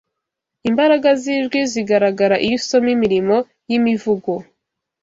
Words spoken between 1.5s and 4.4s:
zigaragara iyo usoma imirimo yimivugo.